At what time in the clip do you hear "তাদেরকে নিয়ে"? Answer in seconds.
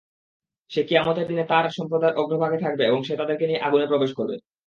3.19-3.63